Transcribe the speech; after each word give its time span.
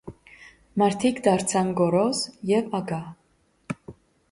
Մարդիկ 0.81 1.21
դարձան 1.27 1.69
գոռոզ 1.81 2.23
եւ 2.55 2.75
ագահ։ 2.81 3.87